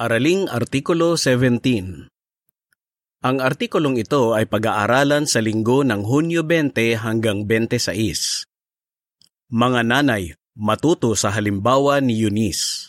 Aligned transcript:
Araling 0.00 0.48
Artikulo 0.48 1.20
17 1.20 2.08
Ang 3.28 3.36
artikulong 3.44 4.00
ito 4.00 4.32
ay 4.32 4.48
pag-aaralan 4.48 5.28
sa 5.28 5.44
linggo 5.44 5.84
ng 5.84 6.08
Hunyo 6.08 6.48
20 6.48 6.96
hanggang 6.96 7.44
26. 7.44 8.48
Mga 9.52 9.80
nanay, 9.84 10.32
matuto 10.56 11.12
sa 11.12 11.28
halimbawa 11.28 12.00
ni 12.00 12.16
Eunice. 12.24 12.88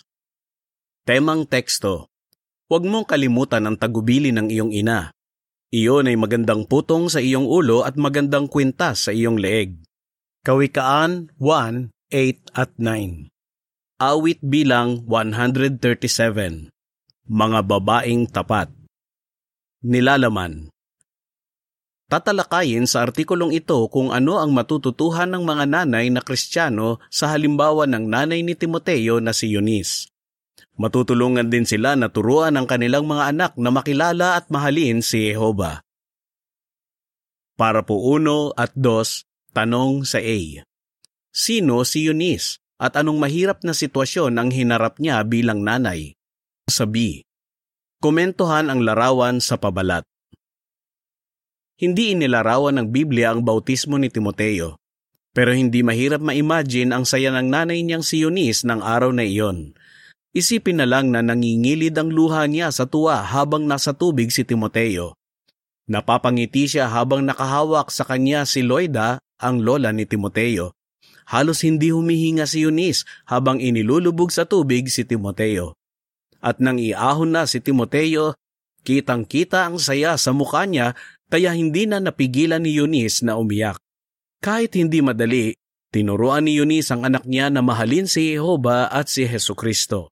Temang 1.03 1.43
teksto 1.43 2.07
Huwag 2.71 2.87
mong 2.87 3.03
kalimutan 3.03 3.67
ang 3.67 3.75
tagubili 3.75 4.31
ng 4.31 4.47
iyong 4.47 4.71
ina. 4.71 5.11
Iyon 5.75 6.07
ay 6.07 6.15
magandang 6.15 6.63
putong 6.71 7.11
sa 7.11 7.19
iyong 7.19 7.43
ulo 7.43 7.83
at 7.83 7.99
magandang 7.99 8.47
kwintas 8.47 9.05
sa 9.05 9.11
iyong 9.11 9.35
leeg. 9.35 9.75
Kawikaan 10.47 11.35
1, 11.35 11.91
8 12.15 12.55
at 12.55 12.71
9 12.79 13.27
Awit 13.99 14.39
bilang 14.39 15.03
137 15.03 16.72
Mga 17.23 17.63
babaeng 17.63 18.27
tapat 18.27 18.67
Nilalaman 19.79 20.67
Tatalakayin 22.11 22.83
sa 22.83 23.07
artikulong 23.07 23.55
ito 23.55 23.79
kung 23.87 24.11
ano 24.11 24.43
ang 24.43 24.51
matututuhan 24.51 25.31
ng 25.31 25.47
mga 25.47 25.71
nanay 25.71 26.11
na 26.11 26.19
kristyano 26.19 26.99
sa 27.07 27.31
halimbawa 27.31 27.87
ng 27.87 28.11
nanay 28.11 28.43
ni 28.43 28.59
Timoteo 28.59 29.23
na 29.23 29.31
si 29.31 29.55
Eunice. 29.55 30.11
Matutulungan 30.75 31.47
din 31.47 31.63
sila 31.63 31.95
na 31.95 32.11
turuan 32.11 32.59
ang 32.59 32.67
kanilang 32.67 33.07
mga 33.07 33.31
anak 33.31 33.51
na 33.55 33.71
makilala 33.71 34.35
at 34.35 34.51
mahalin 34.51 34.99
si 34.99 35.31
Jehova. 35.31 35.79
Para 37.55 37.87
po 37.87 38.03
uno 38.03 38.51
at 38.59 38.75
dos, 38.75 39.23
tanong 39.55 40.03
sa 40.03 40.19
A. 40.19 40.39
Sino 41.31 41.87
si 41.87 42.03
Eunice 42.03 42.59
at 42.83 42.99
anong 42.99 43.15
mahirap 43.15 43.63
na 43.63 43.71
sitwasyon 43.71 44.35
ang 44.35 44.51
hinarap 44.51 44.99
niya 44.99 45.23
bilang 45.23 45.63
nanay? 45.63 46.19
Sa 46.71 46.87
B. 46.87 47.27
Komentuhan 47.99 48.71
ang 48.71 48.87
larawan 48.87 49.43
sa 49.43 49.59
pabalat. 49.59 50.07
Hindi 51.75 52.15
inilarawan 52.15 52.79
ng 52.79 52.87
Biblia 52.87 53.35
ang 53.35 53.43
bautismo 53.43 53.99
ni 53.99 54.07
Timoteo, 54.07 54.79
pero 55.35 55.51
hindi 55.51 55.83
mahirap 55.83 56.23
ma-imagine 56.23 56.95
ang 56.95 57.03
saya 57.03 57.35
ng 57.35 57.51
nanay 57.51 57.83
niyang 57.83 57.99
si 57.99 58.23
Eunice 58.23 58.63
ng 58.63 58.79
araw 58.79 59.11
na 59.11 59.27
iyon. 59.27 59.75
Isipin 60.31 60.79
na 60.79 60.87
lang 60.87 61.11
na 61.11 61.19
nangingilid 61.19 61.99
ang 61.99 62.15
luha 62.15 62.47
niya 62.47 62.71
sa 62.71 62.87
tuwa 62.87 63.19
habang 63.27 63.67
nasa 63.67 63.91
tubig 63.91 64.31
si 64.31 64.47
Timoteo. 64.47 65.19
Napapangiti 65.91 66.71
siya 66.71 66.87
habang 66.87 67.27
nakahawak 67.27 67.91
sa 67.91 68.07
kanya 68.07 68.47
si 68.47 68.63
Loida, 68.63 69.19
ang 69.35 69.59
lola 69.59 69.91
ni 69.91 70.07
Timoteo. 70.07 70.71
Halos 71.27 71.59
hindi 71.67 71.91
humihinga 71.91 72.47
si 72.47 72.63
Eunice 72.63 73.03
habang 73.27 73.59
inilulubog 73.59 74.31
sa 74.31 74.47
tubig 74.47 74.87
si 74.87 75.03
Timoteo. 75.03 75.75
At 76.43 76.59
nang 76.59 76.75
iahon 76.75 77.31
na 77.31 77.47
si 77.47 77.63
Timoteo, 77.63 78.35
kitang-kita 78.83 79.71
ang 79.71 79.79
saya 79.79 80.19
sa 80.19 80.35
mukha 80.35 80.67
niya 80.67 80.91
kaya 81.31 81.55
hindi 81.55 81.87
na 81.87 82.03
napigilan 82.03 82.59
ni 82.59 82.75
Eunice 82.75 83.23
na 83.23 83.39
umiyak. 83.39 83.79
Kahit 84.43 84.75
hindi 84.75 84.99
madali, 84.99 85.55
tinuruan 85.87 86.43
ni 86.43 86.59
Eunice 86.59 86.91
ang 86.91 87.07
anak 87.07 87.23
niya 87.23 87.47
na 87.47 87.63
mahalin 87.63 88.11
si 88.11 88.35
Jehova 88.35 88.91
at 88.91 89.07
si 89.07 89.23
Heso 89.23 89.55
Kristo. 89.55 90.11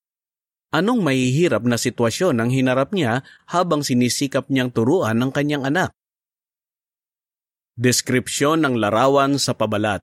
Anong 0.72 1.04
mahihirap 1.04 1.68
na 1.68 1.76
sitwasyon 1.76 2.40
ang 2.40 2.48
hinarap 2.48 2.96
niya 2.96 3.28
habang 3.52 3.84
sinisikap 3.84 4.48
niyang 4.48 4.72
turuan 4.72 5.20
ng 5.20 5.36
kanyang 5.36 5.68
anak? 5.68 5.92
Deskripsyon 7.76 8.64
ng 8.64 8.80
larawan 8.80 9.36
sa 9.36 9.52
pabalat 9.52 10.00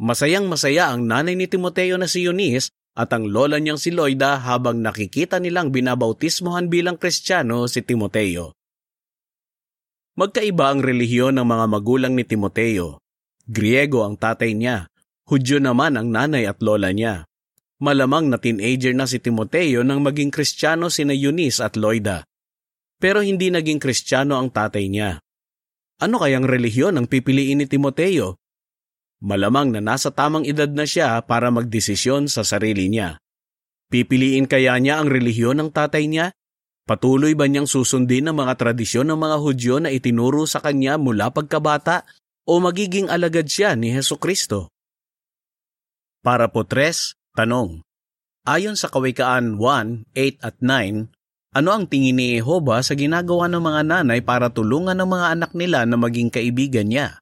Masayang 0.00 0.48
masaya 0.48 0.88
ang 0.88 1.04
nanay 1.04 1.36
ni 1.36 1.44
Timoteo 1.44 2.00
na 2.00 2.08
si 2.08 2.24
Eunice 2.24 2.72
at 2.94 3.10
ang 3.14 3.30
lola 3.30 3.62
niyang 3.62 3.78
si 3.78 3.94
Loida 3.94 4.40
habang 4.42 4.82
nakikita 4.82 5.38
nilang 5.38 5.70
binabautismohan 5.70 6.66
bilang 6.66 6.98
kristyano 6.98 7.70
si 7.70 7.84
Timoteo. 7.86 8.56
Magkaiba 10.18 10.74
ang 10.74 10.82
relihiyon 10.82 11.38
ng 11.38 11.46
mga 11.46 11.66
magulang 11.70 12.12
ni 12.18 12.26
Timoteo. 12.26 12.98
Griego 13.46 14.02
ang 14.02 14.18
tatay 14.18 14.52
niya, 14.58 14.90
Hudyo 15.30 15.62
naman 15.62 15.94
ang 15.94 16.10
nanay 16.10 16.42
at 16.50 16.58
lola 16.58 16.90
niya. 16.90 17.22
Malamang 17.78 18.26
na 18.26 18.42
teenager 18.42 18.90
na 18.90 19.06
si 19.06 19.22
Timoteo 19.22 19.86
nang 19.86 20.02
maging 20.02 20.34
kristyano 20.34 20.90
sina 20.90 21.14
Eunice 21.14 21.62
at 21.62 21.78
Loida. 21.78 22.26
Pero 22.98 23.22
hindi 23.22 23.46
naging 23.46 23.78
kristyano 23.78 24.34
ang 24.42 24.50
tatay 24.50 24.90
niya. 24.90 25.22
Ano 26.02 26.18
kayang 26.18 26.50
relihiyon 26.50 26.98
ang 26.98 27.06
pipiliin 27.06 27.62
ni 27.62 27.70
Timoteo? 27.70 28.39
Malamang 29.20 29.72
na 29.72 29.84
nasa 29.84 30.08
tamang 30.08 30.48
edad 30.48 30.68
na 30.72 30.88
siya 30.88 31.20
para 31.24 31.52
magdesisyon 31.52 32.32
sa 32.32 32.40
sarili 32.40 32.88
niya. 32.88 33.20
Pipiliin 33.92 34.48
kaya 34.48 34.80
niya 34.80 35.00
ang 35.00 35.12
relihiyon 35.12 35.60
ng 35.60 35.70
tatay 35.76 36.08
niya? 36.08 36.32
Patuloy 36.88 37.36
ba 37.36 37.44
niyang 37.44 37.68
susundin 37.68 38.32
ang 38.32 38.40
mga 38.40 38.56
tradisyon 38.56 39.06
ng 39.12 39.18
mga 39.20 39.36
Hudyo 39.38 39.76
na 39.78 39.92
itinuro 39.92 40.48
sa 40.48 40.64
kanya 40.64 40.96
mula 40.96 41.28
pagkabata 41.28 42.08
o 42.48 42.58
magiging 42.58 43.12
alagad 43.12 43.46
siya 43.46 43.76
ni 43.76 43.92
Heso 43.92 44.16
Kristo? 44.16 44.72
Para 46.24 46.48
po 46.48 46.64
tres, 46.64 47.14
Tanong. 47.30 47.86
Ayon 48.42 48.74
sa 48.74 48.90
Kawikaan 48.90 49.60
1, 49.62 50.10
8 50.16 50.42
at 50.42 50.56
9, 50.58 51.06
ano 51.54 51.70
ang 51.70 51.84
tingin 51.86 52.18
ni 52.18 52.34
Jehova 52.34 52.82
sa 52.82 52.98
ginagawa 52.98 53.46
ng 53.46 53.62
mga 53.62 53.82
nanay 53.86 54.18
para 54.18 54.50
tulungan 54.50 54.98
ng 54.98 55.06
mga 55.06 55.26
anak 55.38 55.50
nila 55.54 55.86
na 55.86 55.94
maging 55.94 56.26
kaibigan 56.26 56.90
niya? 56.90 57.19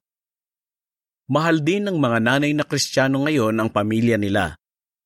Mahal 1.29 1.61
din 1.61 1.85
ng 1.85 2.01
mga 2.01 2.25
nanay 2.25 2.57
na 2.57 2.65
kristyano 2.65 3.21
ngayon 3.21 3.53
ang 3.61 3.69
pamilya 3.69 4.17
nila. 4.17 4.57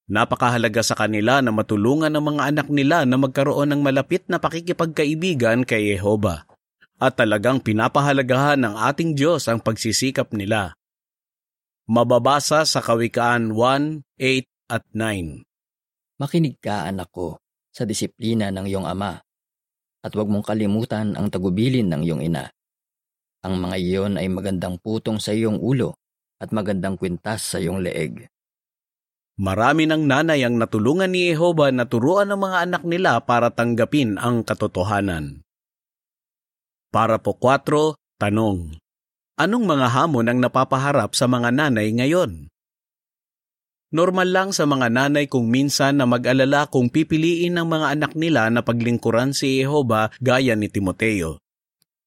Napakahalaga 0.07 0.79
sa 0.79 0.95
kanila 0.95 1.43
na 1.43 1.51
matulungan 1.51 2.07
ng 2.15 2.23
mga 2.23 2.41
anak 2.47 2.67
nila 2.71 3.03
na 3.03 3.19
magkaroon 3.19 3.75
ng 3.75 3.83
malapit 3.83 4.23
na 4.31 4.39
pakikipagkaibigan 4.39 5.67
kay 5.67 5.91
Jehova. 5.91 6.47
At 6.95 7.19
talagang 7.19 7.59
pinapahalagahan 7.59 8.55
ng 8.63 8.75
ating 8.79 9.19
Diyos 9.19 9.51
ang 9.51 9.59
pagsisikap 9.59 10.31
nila. 10.31 10.71
Mababasa 11.91 12.63
sa 12.63 12.79
Kawikaan 12.79 13.51
1, 13.51 14.07
8 14.15 14.71
at 14.71 14.83
9. 14.95 15.43
Makinig 16.23 16.55
ka, 16.63 16.87
anak 16.87 17.11
ko, 17.11 17.43
sa 17.75 17.83
disiplina 17.83 18.47
ng 18.47 18.63
iyong 18.63 18.87
ama, 18.87 19.19
at 19.99 20.11
huwag 20.15 20.31
mong 20.31 20.47
kalimutan 20.47 21.19
ang 21.19 21.27
tagubilin 21.27 21.91
ng 21.91 22.07
iyong 22.07 22.23
ina. 22.23 22.47
Ang 23.43 23.59
mga 23.59 23.75
iyon 23.75 24.13
ay 24.15 24.31
magandang 24.31 24.79
putong 24.79 25.19
sa 25.19 25.35
iyong 25.35 25.59
ulo 25.59 25.99
at 26.43 26.51
magandang 26.51 26.99
kwintas 26.99 27.55
sa 27.55 27.63
iyong 27.63 27.79
leeg. 27.79 28.27
Marami 29.39 29.87
ng 29.87 30.03
nanay 30.03 30.43
ang 30.43 30.59
natulungan 30.59 31.09
ni 31.09 31.31
Jehova 31.31 31.71
na 31.71 31.87
turuan 31.87 32.29
ng 32.29 32.37
mga 32.37 32.57
anak 32.69 32.83
nila 32.83 33.23
para 33.23 33.49
tanggapin 33.49 34.19
ang 34.19 34.43
katotohanan. 34.43 35.41
Para 36.93 37.17
po 37.17 37.33
4, 37.39 37.97
tanong. 38.21 38.77
Anong 39.33 39.65
mga 39.65 39.87
hamon 39.89 40.29
ang 40.29 40.37
napapaharap 40.37 41.17
sa 41.17 41.25
mga 41.25 41.49
nanay 41.49 41.89
ngayon? 41.97 42.53
Normal 43.93 44.29
lang 44.29 44.49
sa 44.53 44.65
mga 44.65 44.89
nanay 44.89 45.25
kung 45.29 45.49
minsan 45.49 46.01
na 46.01 46.09
mag-alala 46.09 46.65
kung 46.65 46.89
pipiliin 46.89 47.57
ng 47.57 47.65
mga 47.65 47.87
anak 47.93 48.11
nila 48.17 48.49
na 48.49 48.65
paglingkuran 48.65 49.37
si 49.37 49.61
Jehova 49.61 50.09
gaya 50.17 50.57
ni 50.57 50.65
Timoteo. 50.65 51.42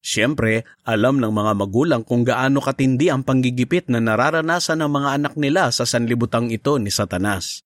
Siyempre, 0.07 0.63
alam 0.87 1.19
ng 1.19 1.27
mga 1.27 1.51
magulang 1.59 1.99
kung 2.07 2.23
gaano 2.23 2.63
katindi 2.63 3.11
ang 3.11 3.27
panggigipit 3.27 3.91
na 3.91 3.99
nararanasan 3.99 4.79
ng 4.79 4.87
mga 4.87 5.09
anak 5.19 5.33
nila 5.35 5.67
sa 5.75 5.83
sanlibutang 5.83 6.47
ito 6.47 6.79
ni 6.79 6.87
Satanas. 6.87 7.59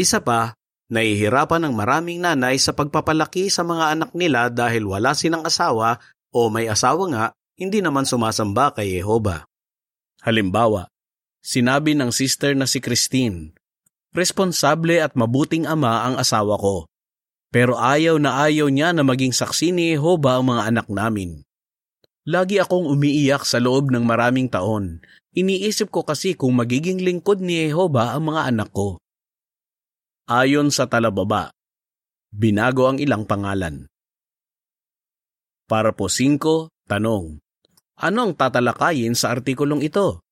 Isa 0.00 0.24
pa, 0.24 0.56
nahihirapan 0.88 1.68
ng 1.68 1.74
maraming 1.76 2.24
nanay 2.24 2.56
sa 2.56 2.72
pagpapalaki 2.72 3.52
sa 3.52 3.68
mga 3.68 3.84
anak 3.92 4.10
nila 4.16 4.48
dahil 4.48 4.88
wala 4.88 5.12
silang 5.12 5.44
asawa 5.44 6.00
o 6.32 6.48
may 6.48 6.72
asawa 6.72 7.04
nga, 7.12 7.24
hindi 7.60 7.84
naman 7.84 8.08
sumasamba 8.08 8.72
kay 8.72 8.96
Jehova. 8.96 9.44
Halimbawa, 10.24 10.88
Sinabi 11.46 11.94
ng 11.94 12.10
sister 12.10 12.58
na 12.58 12.66
si 12.66 12.82
Christine, 12.82 13.54
Responsable 14.10 14.98
at 14.98 15.14
mabuting 15.14 15.62
ama 15.62 16.02
ang 16.02 16.18
asawa 16.18 16.58
ko. 16.58 16.90
Pero 17.54 17.78
ayaw 17.78 18.18
na 18.18 18.42
ayaw 18.42 18.66
niya 18.68 18.90
na 18.90 19.06
maging 19.06 19.30
saksi 19.32 19.70
ni 19.70 19.94
Jehova 19.94 20.38
ang 20.38 20.50
mga 20.50 20.62
anak 20.74 20.86
namin. 20.90 21.46
Lagi 22.26 22.58
akong 22.58 22.90
umiiyak 22.90 23.46
sa 23.46 23.62
loob 23.62 23.94
ng 23.94 24.02
maraming 24.02 24.50
taon. 24.50 24.98
Iniisip 25.30 25.94
ko 25.94 26.02
kasi 26.02 26.34
kung 26.34 26.58
magiging 26.58 26.98
lingkod 26.98 27.38
ni 27.38 27.70
Jehova 27.70 28.18
ang 28.18 28.34
mga 28.34 28.50
anak 28.50 28.70
ko. 28.74 28.98
Ayon 30.26 30.74
sa 30.74 30.90
talababa, 30.90 31.54
binago 32.34 32.90
ang 32.90 32.98
ilang 32.98 33.22
pangalan. 33.30 33.86
Para 35.70 35.94
po 35.94 36.10
5, 36.10 36.66
tanong. 36.90 37.38
Ano 37.94 38.18
ang 38.26 38.32
tatalakayin 38.34 39.14
sa 39.14 39.30
artikulong 39.30 39.86
ito? 39.86 40.25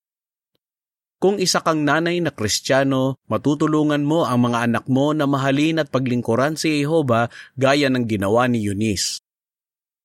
Kung 1.22 1.40
isa 1.40 1.64
kang 1.64 1.86
nanay 1.86 2.20
na 2.20 2.34
kristyano, 2.34 3.16
matutulungan 3.30 4.04
mo 4.04 4.28
ang 4.28 4.50
mga 4.50 4.68
anak 4.68 4.84
mo 4.90 5.16
na 5.16 5.24
mahalin 5.24 5.80
at 5.80 5.88
paglingkuran 5.88 6.60
si 6.60 6.84
Jehova 6.84 7.32
gaya 7.56 7.88
ng 7.88 8.04
ginawa 8.04 8.44
ni 8.44 8.60
Eunice. 8.60 9.24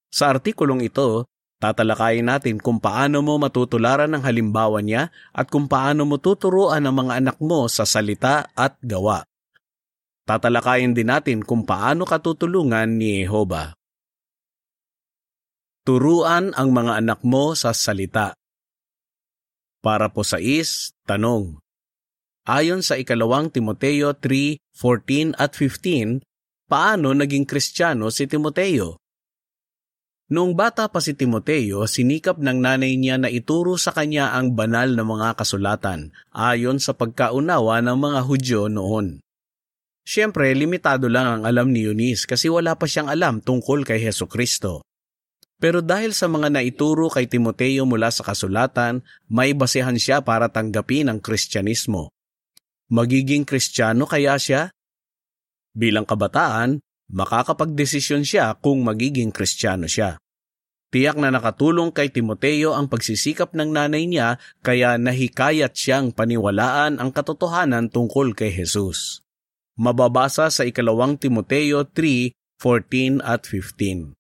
Sa 0.09 0.31
artikulong 0.31 0.81
ito, 0.81 1.27
tatalakayin 1.59 2.25
natin 2.25 2.57
kung 2.57 2.79
paano 2.79 3.19
mo 3.19 3.35
matutularan 3.35 4.15
ang 4.15 4.23
halimbawa 4.23 4.79
niya 4.79 5.11
at 5.35 5.51
kung 5.51 5.67
paano 5.67 6.07
mo 6.07 6.17
tuturuan 6.17 6.87
ang 6.87 6.95
mga 6.95 7.19
anak 7.19 7.37
mo 7.43 7.67
sa 7.67 7.83
salita 7.83 8.47
at 8.55 8.79
gawa. 8.79 9.27
tatalakayin 10.29 10.93
din 10.93 11.09
natin 11.09 11.41
kung 11.41 11.65
paano 11.65 12.05
katutulungan 12.05 13.01
ni 13.01 13.25
Jehova. 13.25 13.73
Turuan 15.81 16.53
ang 16.53 16.69
mga 16.69 17.01
anak 17.01 17.25
mo 17.25 17.57
sa 17.57 17.73
salita. 17.73 18.38
Para 19.79 20.11
po 20.11 20.27
sa 20.27 20.43
is, 20.43 20.91
tanong. 21.07 21.55
Ayon 22.43 22.83
sa 22.83 22.99
ikalawang 22.99 23.47
Timoteo 23.47 24.11
3:14 24.11 25.37
at 25.39 25.55
15, 25.55 26.19
paano 26.67 27.15
naging 27.15 27.47
Kristiyano 27.47 28.11
si 28.11 28.27
Timoteo? 28.27 28.99
Noong 30.29 30.53
bata 30.53 30.85
pa 30.91 31.01
si 31.01 31.17
Timoteo, 31.17 31.89
sinikap 31.89 32.37
ng 32.37 32.59
nanay 32.61 32.99
niya 32.99 33.17
na 33.17 33.33
ituro 33.33 33.79
sa 33.81 33.89
kanya 33.95 34.37
ang 34.37 34.53
banal 34.53 34.93
na 34.93 35.01
mga 35.01 35.33
kasulatan 35.33 36.13
ayon 36.29 36.77
sa 36.77 36.93
pagkaunawa 36.93 37.81
ng 37.81 37.97
mga 37.97 38.19
Hudyo 38.29 38.61
noon. 38.69 39.25
Siyempre, 40.05 40.53
limitado 40.53 41.09
lang 41.09 41.25
ang 41.25 41.43
alam 41.45 41.69
ni 41.73 41.85
Eunice 41.85 42.29
kasi 42.29 42.45
wala 42.45 42.77
pa 42.77 42.85
siyang 42.85 43.09
alam 43.09 43.41
tungkol 43.41 43.81
kay 43.85 44.01
Heso 44.01 44.29
Kristo. 44.29 44.85
Pero 45.59 45.83
dahil 45.83 46.15
sa 46.15 46.31
mga 46.31 46.55
naituro 46.55 47.11
kay 47.11 47.27
Timoteo 47.27 47.83
mula 47.83 48.07
sa 48.15 48.23
kasulatan, 48.23 49.03
may 49.27 49.51
basehan 49.51 49.99
siya 49.99 50.23
para 50.23 50.47
tanggapin 50.47 51.11
ang 51.11 51.19
Kristyanismo. 51.19 52.15
Magiging 52.87 53.43
Kristiyano 53.43 54.07
kaya 54.07 54.39
siya? 54.39 54.71
Bilang 55.75 56.07
kabataan, 56.07 56.79
makakapagdesisyon 57.11 58.23
siya 58.23 58.55
kung 58.55 58.87
magiging 58.87 59.35
Kristiyano 59.35 59.85
siya. 59.85 60.15
Tiyak 60.89 61.21
na 61.21 61.29
nakatulong 61.29 61.93
kay 61.93 62.09
Timoteo 62.09 62.73
ang 62.73 62.89
pagsisikap 62.89 63.53
ng 63.53 63.69
nanay 63.69 64.09
niya 64.09 64.41
kaya 64.65 64.97
nahikayat 64.97 65.77
siyang 65.77 66.09
paniwalaan 66.09 66.97
ang 66.97 67.13
katotohanan 67.13 67.93
tungkol 67.93 68.33
kay 68.33 68.49
Jesus. 68.49 69.21
Mababasa 69.77 70.49
sa 70.49 70.65
ikalawang 70.65 71.21
Timoteo 71.21 71.85
3:14 71.85 73.21
at 73.21 73.45
15. 73.45 74.18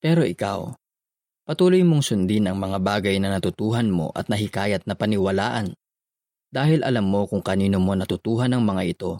Pero 0.00 0.22
ikaw, 0.22 0.72
patuloy 1.48 1.80
mong 1.82 2.04
sundin 2.04 2.46
ang 2.50 2.60
mga 2.60 2.78
bagay 2.82 3.16
na 3.20 3.36
natutuhan 3.36 3.88
mo 3.88 4.12
at 4.12 4.28
nahikayat 4.28 4.84
na 4.84 4.94
paniwalaan. 4.94 5.72
Dahil 6.52 6.86
alam 6.86 7.08
mo 7.08 7.26
kung 7.26 7.42
kanino 7.42 7.82
mo 7.82 7.92
natutuhan 7.96 8.54
ang 8.54 8.62
mga 8.62 8.82
ito 8.86 9.12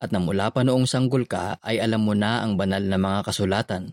at 0.00 0.10
na 0.10 0.18
mula 0.18 0.48
pa 0.48 0.64
noong 0.64 0.88
sanggol 0.88 1.28
ka 1.28 1.60
ay 1.60 1.76
alam 1.76 2.00
mo 2.00 2.16
na 2.16 2.40
ang 2.40 2.56
banal 2.56 2.80
na 2.80 2.96
mga 2.96 3.20
kasulatan 3.28 3.92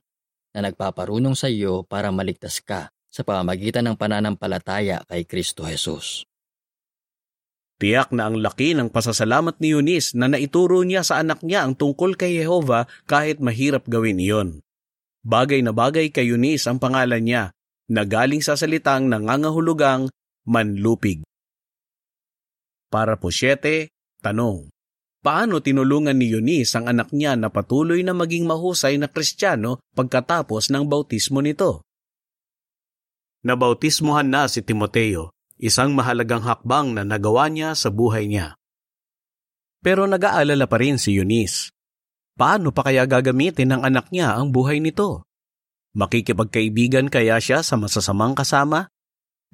na 0.56 0.60
nagpaparunong 0.64 1.36
sa 1.36 1.52
iyo 1.52 1.84
para 1.84 2.10
maligtas 2.16 2.64
ka 2.64 2.90
sa 3.12 3.22
pamamagitan 3.28 3.86
ng 3.92 3.96
pananampalataya 4.00 5.04
kay 5.06 5.28
Kristo 5.28 5.68
Jesus. 5.68 6.24
Tiyak 7.78 8.10
na 8.10 8.26
ang 8.26 8.42
laki 8.42 8.74
ng 8.74 8.90
pasasalamat 8.90 9.62
ni 9.62 9.78
Eunice 9.78 10.18
na 10.18 10.26
naituro 10.26 10.82
niya 10.82 11.06
sa 11.06 11.22
anak 11.22 11.46
niya 11.46 11.62
ang 11.62 11.78
tungkol 11.78 12.18
kay 12.18 12.42
Jehova 12.42 12.90
kahit 13.06 13.38
mahirap 13.38 13.86
gawin 13.86 14.18
iyon. 14.18 14.66
Bagay 15.28 15.60
na 15.60 15.76
bagay 15.76 16.08
kay 16.08 16.32
Eunice 16.32 16.72
ang 16.72 16.80
pangalan 16.80 17.20
niya 17.20 17.52
na 17.92 18.08
galing 18.08 18.40
sa 18.40 18.56
salitang 18.56 19.12
nangangahulugang 19.12 20.08
manlupig. 20.48 21.28
Para 22.88 23.20
po 23.20 23.28
siyete, 23.28 23.92
tanong. 24.24 24.72
Paano 25.20 25.60
tinulungan 25.60 26.16
ni 26.16 26.32
Eunice 26.32 26.80
ang 26.80 26.88
anak 26.88 27.12
niya 27.12 27.36
na 27.36 27.52
patuloy 27.52 28.00
na 28.08 28.16
maging 28.16 28.48
mahusay 28.48 28.96
na 28.96 29.12
kristyano 29.12 29.84
pagkatapos 29.92 30.72
ng 30.72 30.88
bautismo 30.88 31.44
nito? 31.44 31.84
Nabautismohan 33.44 34.32
na 34.32 34.48
si 34.48 34.64
Timoteo, 34.64 35.36
isang 35.60 35.92
mahalagang 35.92 36.48
hakbang 36.48 36.96
na 36.96 37.04
nagawa 37.04 37.52
niya 37.52 37.76
sa 37.76 37.92
buhay 37.92 38.32
niya. 38.32 38.56
Pero 39.84 40.08
nag-aalala 40.08 40.72
pa 40.72 40.80
rin 40.80 40.96
si 40.96 41.20
Eunice 41.20 41.76
Paano 42.38 42.70
pa 42.70 42.86
kaya 42.86 43.10
gagamitin 43.10 43.74
ng 43.74 43.82
anak 43.82 44.14
niya 44.14 44.38
ang 44.38 44.54
buhay 44.54 44.78
nito? 44.78 45.26
Makikipagkaibigan 45.98 47.10
kaya 47.10 47.42
siya 47.42 47.66
sa 47.66 47.82
masasamang 47.82 48.38
kasama? 48.38 48.94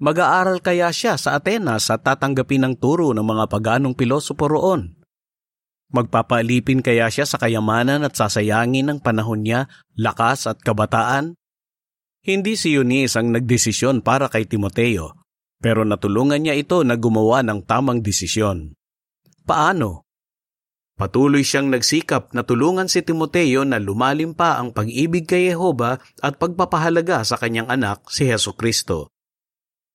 Mag-aaral 0.03 0.59
kaya 0.59 0.91
siya 0.91 1.15
sa 1.15 1.39
Atenas 1.39 1.88
at 1.88 2.03
tatanggapin 2.03 2.68
ng 2.68 2.75
turo 2.75 3.15
ng 3.15 3.24
mga 3.24 3.47
paganong 3.47 3.95
pilosopo 3.95 4.51
roon? 4.51 5.00
Magpapalipin 5.95 6.83
kaya 6.83 7.07
siya 7.07 7.24
sa 7.24 7.39
kayamanan 7.39 8.03
at 8.03 8.19
sasayangin 8.19 8.91
ng 8.91 9.00
panahon 9.00 9.47
niya, 9.47 9.71
lakas 9.95 10.51
at 10.51 10.59
kabataan? 10.59 11.39
Hindi 12.19 12.59
si 12.59 12.75
Eunice 12.75 13.15
ang 13.15 13.31
nagdesisyon 13.31 14.03
para 14.03 14.27
kay 14.27 14.44
Timoteo, 14.44 15.24
pero 15.63 15.88
natulungan 15.88 16.44
niya 16.44 16.59
ito 16.59 16.83
na 16.83 17.00
gumawa 17.00 17.47
ng 17.47 17.63
tamang 17.63 18.03
desisyon. 18.03 18.75
Paano? 19.47 20.02
Patuloy 20.94 21.42
siyang 21.42 21.74
nagsikap 21.74 22.38
na 22.38 22.45
tulungan 22.45 22.86
si 22.86 23.01
Timoteo 23.01 23.66
na 23.66 23.81
lumalim 23.81 24.38
pa 24.38 24.62
ang 24.62 24.69
pag-ibig 24.69 25.25
kay 25.25 25.50
Jehova 25.50 25.98
at 26.22 26.38
pagpapahalaga 26.38 27.25
sa 27.25 27.34
kanyang 27.42 27.66
anak, 27.66 28.06
si 28.13 28.30
Heso 28.30 28.54
Kristo. 28.54 29.10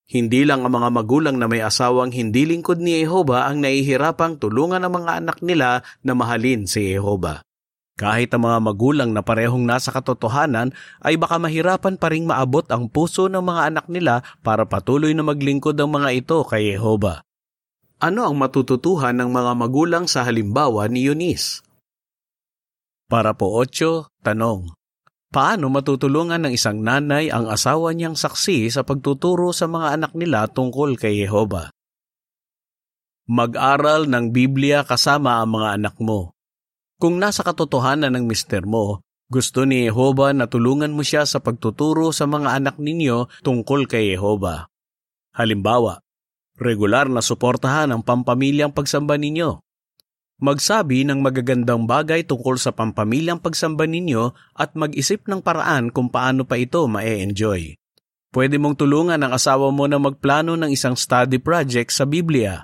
Hindi 0.09 0.43
lang 0.43 0.67
ang 0.67 0.75
mga 0.75 0.89
magulang 0.91 1.39
na 1.39 1.47
may 1.47 1.63
asawang 1.63 2.11
hindi 2.11 2.43
lingkod 2.43 2.83
ni 2.83 2.99
Jehova 2.99 3.47
ang 3.47 3.63
nahihirapang 3.63 4.41
tulungan 4.43 4.83
ang 4.83 4.99
mga 4.99 5.23
anak 5.23 5.37
nila 5.39 5.85
na 6.03 6.17
mahalin 6.17 6.67
si 6.67 6.91
Jehova. 6.91 7.47
Kahit 7.95 8.35
ang 8.35 8.47
mga 8.47 8.59
magulang 8.59 9.11
na 9.15 9.23
parehong 9.23 9.63
nasa 9.63 9.95
katotohanan 9.95 10.75
ay 10.99 11.15
baka 11.15 11.39
mahirapan 11.39 11.95
pa 11.95 12.11
ring 12.11 12.27
maabot 12.27 12.65
ang 12.73 12.91
puso 12.91 13.31
ng 13.31 13.43
mga 13.43 13.61
anak 13.71 13.85
nila 13.87 14.25
para 14.43 14.67
patuloy 14.67 15.15
na 15.15 15.23
maglingkod 15.23 15.79
ang 15.79 15.95
mga 15.95 16.09
ito 16.11 16.43
kay 16.43 16.75
Jehova. 16.75 17.23
Ano 17.99 18.23
ang 18.23 18.39
matututuhan 18.39 19.11
ng 19.19 19.27
mga 19.27 19.51
magulang 19.59 20.07
sa 20.07 20.23
halimbawa 20.23 20.87
ni 20.87 21.03
Eunice? 21.03 21.59
Para 23.11 23.35
po 23.35 23.59
8, 23.59 24.07
tanong. 24.23 24.71
Paano 25.35 25.67
matutulungan 25.67 26.47
ng 26.47 26.55
isang 26.55 26.79
nanay 26.79 27.27
ang 27.27 27.51
asawa 27.51 27.91
niyang 27.91 28.15
saksi 28.15 28.71
sa 28.71 28.87
pagtuturo 28.87 29.51
sa 29.51 29.67
mga 29.67 29.99
anak 29.99 30.11
nila 30.15 30.47
tungkol 30.47 30.95
kay 30.95 31.27
Jehova? 31.27 31.75
Mag-aral 33.27 34.07
ng 34.07 34.31
Biblia 34.31 34.87
kasama 34.87 35.43
ang 35.43 35.59
mga 35.59 35.83
anak 35.83 35.95
mo. 35.99 36.31
Kung 37.03 37.19
nasa 37.19 37.43
katotohanan 37.43 38.15
ng 38.15 38.23
mister 38.31 38.63
mo, 38.63 39.03
gusto 39.27 39.67
ni 39.67 39.91
Jehova 39.91 40.31
na 40.31 40.47
tulungan 40.47 40.95
mo 40.95 41.03
siya 41.03 41.27
sa 41.27 41.43
pagtuturo 41.43 42.15
sa 42.15 42.31
mga 42.31 42.63
anak 42.63 42.79
ninyo 42.79 43.43
tungkol 43.43 43.91
kay 43.91 44.15
Jehova. 44.15 44.71
Halimbawa, 45.35 45.99
regular 46.59 47.07
na 47.07 47.23
suportahan 47.23 47.89
ang 47.89 48.03
pampamilyang 48.03 48.75
pagsamba 48.75 49.15
ninyo. 49.15 49.63
Magsabi 50.39 51.03
ng 51.03 51.19
magagandang 51.19 51.83
bagay 51.83 52.23
tungkol 52.23 52.55
sa 52.55 52.71
pampamilyang 52.71 53.43
pagsamba 53.43 53.83
ninyo 53.83 54.31
at 54.55 54.71
mag-isip 54.71 55.27
ng 55.27 55.43
paraan 55.43 55.91
kung 55.91 56.07
paano 56.07 56.47
pa 56.47 56.55
ito 56.55 56.79
ma-enjoy. 56.87 57.75
Pwede 58.29 58.55
mong 58.55 58.79
tulungan 58.79 59.19
ang 59.19 59.35
asawa 59.35 59.67
mo 59.73 59.89
na 59.89 59.99
magplano 59.99 60.55
ng 60.55 60.71
isang 60.71 60.95
study 60.95 61.43
project 61.43 61.91
sa 61.91 62.07
Biblia. 62.07 62.63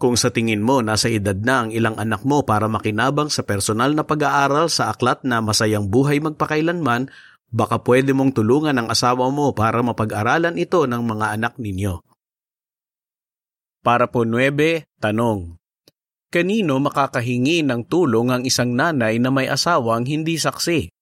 Kung 0.00 0.16
sa 0.16 0.32
tingin 0.32 0.64
mo 0.64 0.80
nasa 0.80 1.12
edad 1.12 1.36
na 1.36 1.68
ang 1.68 1.70
ilang 1.76 1.94
anak 2.00 2.24
mo 2.24 2.40
para 2.42 2.66
makinabang 2.66 3.28
sa 3.28 3.44
personal 3.44 3.92
na 3.92 4.00
pag-aaral 4.00 4.72
sa 4.72 4.90
aklat 4.90 5.22
na 5.28 5.44
masayang 5.44 5.92
buhay 5.92 6.24
magpakailanman, 6.24 7.12
baka 7.52 7.78
pwede 7.84 8.10
mong 8.10 8.32
tulungan 8.32 8.74
ang 8.74 8.88
asawa 8.88 9.28
mo 9.28 9.52
para 9.52 9.84
mapag-aralan 9.84 10.56
ito 10.56 10.82
ng 10.88 11.02
mga 11.04 11.36
anak 11.36 11.60
ninyo. 11.60 12.09
Para 13.80 14.12
po 14.12 14.28
9, 14.28 14.84
tanong. 15.00 15.56
Kanino 16.30 16.78
makakahingi 16.78 17.66
ng 17.66 17.88
tulong 17.88 18.30
ang 18.30 18.42
isang 18.46 18.76
nanay 18.76 19.18
na 19.18 19.32
may 19.34 19.50
asawang 19.50 20.06
hindi 20.06 20.36
saksi? 20.36 20.92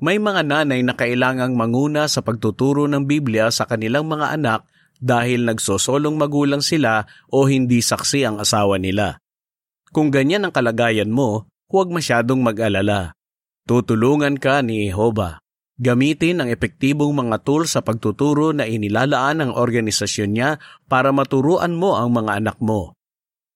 May 0.00 0.20
mga 0.20 0.42
nanay 0.44 0.80
na 0.84 0.98
kailangang 0.98 1.56
manguna 1.56 2.10
sa 2.10 2.20
pagtuturo 2.20 2.90
ng 2.90 3.08
Biblia 3.08 3.48
sa 3.48 3.64
kanilang 3.64 4.10
mga 4.10 4.36
anak 4.36 4.60
dahil 5.00 5.48
nagsosolong 5.48 6.20
magulang 6.20 6.60
sila 6.60 7.08
o 7.32 7.48
hindi 7.48 7.80
saksi 7.80 8.20
ang 8.28 8.36
asawa 8.36 8.76
nila. 8.76 9.16
Kung 9.96 10.12
ganyan 10.12 10.44
ang 10.44 10.52
kalagayan 10.52 11.08
mo, 11.08 11.48
huwag 11.72 11.88
masyadong 11.88 12.44
mag-alala. 12.44 13.16
Tutulungan 13.64 14.36
ka 14.36 14.60
ni 14.60 14.92
Jehova. 14.92 15.39
Gamitin 15.80 16.44
ang 16.44 16.52
epektibong 16.52 17.16
mga 17.16 17.40
tools 17.40 17.72
sa 17.72 17.80
pagtuturo 17.80 18.52
na 18.52 18.68
inilalaan 18.68 19.40
ng 19.40 19.50
organisasyon 19.56 20.30
niya 20.36 20.60
para 20.92 21.08
maturuan 21.08 21.72
mo 21.72 21.96
ang 21.96 22.12
mga 22.12 22.36
anak 22.36 22.60
mo. 22.60 22.92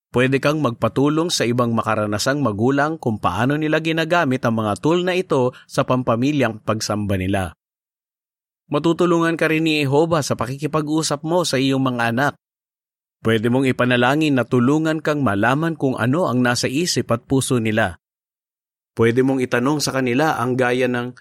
Pwede 0.08 0.40
kang 0.40 0.64
magpatulong 0.64 1.28
sa 1.28 1.44
ibang 1.44 1.76
makaranasang 1.76 2.40
magulang 2.40 2.96
kung 2.96 3.20
paano 3.20 3.60
nila 3.60 3.84
ginagamit 3.84 4.40
ang 4.48 4.56
mga 4.56 4.72
tool 4.80 5.04
na 5.04 5.12
ito 5.12 5.52
sa 5.68 5.84
pampamilyang 5.84 6.64
pagsamba 6.64 7.20
nila. 7.20 7.52
Matutulungan 8.72 9.36
ka 9.36 9.52
rin 9.52 9.68
ni 9.68 9.84
Jehova 9.84 10.24
sa 10.24 10.32
pakikipag-usap 10.32 11.20
mo 11.28 11.44
sa 11.44 11.60
iyong 11.60 11.84
mga 11.84 12.02
anak. 12.16 12.32
Pwede 13.20 13.52
mong 13.52 13.68
ipanalangin 13.68 14.40
na 14.40 14.48
tulungan 14.48 15.04
kang 15.04 15.20
malaman 15.20 15.76
kung 15.76 16.00
ano 16.00 16.24
ang 16.24 16.40
nasa 16.40 16.72
isip 16.72 17.12
at 17.12 17.28
puso 17.28 17.60
nila. 17.60 18.00
Pwede 18.96 19.20
mong 19.20 19.44
itanong 19.44 19.84
sa 19.84 19.92
kanila 19.92 20.40
ang 20.40 20.56
gaya 20.56 20.88
ng 20.88 21.12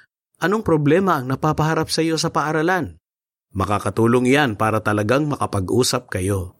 Anong 0.42 0.64
problema 0.66 1.22
ang 1.22 1.30
napapaharap 1.30 1.92
sa 1.94 2.02
iyo 2.02 2.18
sa 2.18 2.34
paaralan? 2.34 2.98
Makakatulong 3.54 4.26
yan 4.26 4.58
para 4.58 4.82
talagang 4.82 5.30
makapag-usap 5.30 6.10
kayo. 6.10 6.58